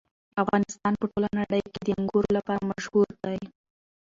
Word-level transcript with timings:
افغانستان 0.41 0.93
په 0.97 1.05
ټوله 1.11 1.29
نړۍ 1.39 1.61
کې 1.73 1.81
د 1.83 1.87
انګور 1.99 2.25
لپاره 2.37 2.61
مشهور 2.71 3.07
دی. 3.23 3.39